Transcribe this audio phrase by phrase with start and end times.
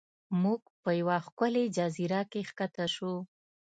[0.41, 3.13] موږ په یوه ښکلې جزیره کې ښکته شو.